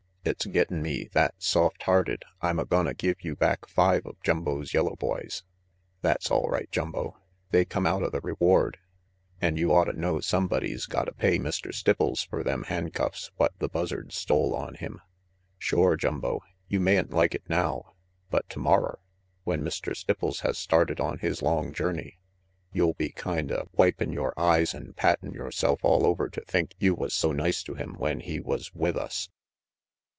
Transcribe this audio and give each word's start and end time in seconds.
It's 0.23 0.45
gettin 0.45 0.83
'me 0.83 1.05
that 1.13 1.33
soft 1.39 1.81
hearted 1.81 2.21
I'm 2.43 2.59
a 2.59 2.65
gonna 2.65 2.93
give 2.93 3.23
you 3.23 3.35
back 3.35 3.67
five 3.67 4.05
of 4.05 4.21
Jumbo's 4.21 4.71
yellow 4.71 4.95
boys. 4.95 5.41
That's 6.03 6.29
all 6.29 6.47
right, 6.47 6.69
Jumbo, 6.71 7.17
they 7.49 7.65
come 7.65 7.87
outa 7.87 8.11
the 8.11 8.21
reward, 8.21 8.77
RANGY 9.41 9.63
PETE 9.63 9.67
227 9.67 10.03
an' 10.03 10.09
you 10.11 10.13
otta 10.13 10.13
know 10.13 10.19
sumbody's 10.19 10.85
gotta 10.85 11.11
pay 11.13 11.39
Mr. 11.39 11.73
Stipples 11.73 12.23
fer 12.27 12.43
them 12.43 12.65
handcuffs 12.65 13.31
what 13.37 13.53
the 13.57 13.67
Buzzard 13.67 14.11
stole 14.13 14.53
on 14.53 14.75
him. 14.75 15.01
Shore, 15.57 15.97
Jumbo, 15.97 16.43
you 16.67 16.79
mayn't 16.79 17.09
like 17.09 17.33
it 17.33 17.49
now, 17.49 17.95
but 18.29 18.47
tomorrer, 18.47 18.99
when 19.43 19.63
Mr. 19.63 19.95
Stipples 19.97 20.41
has 20.41 20.59
started 20.59 20.99
on 20.99 21.17
his 21.17 21.41
long 21.41 21.73
journey, 21.73 22.19
you'll 22.71 22.93
be 22.93 23.09
kinda 23.09 23.65
wipin' 23.71 24.13
yore 24.13 24.39
eyes 24.39 24.75
an' 24.75 24.93
pattin' 24.93 25.33
yourself 25.33 25.79
all 25.81 26.05
over 26.05 26.29
to 26.29 26.41
think 26.41 26.75
you 26.77 26.93
was 26.93 27.11
so 27.15 27.31
nice 27.31 27.63
to 27.63 27.73
him 27.73 27.95
when 27.95 28.19
he 28.19 28.39
was 28.39 28.71
with 28.75 28.95
us." 28.95 29.27